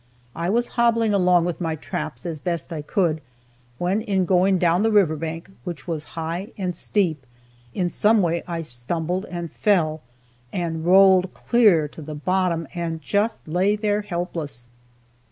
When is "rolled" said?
10.85-11.35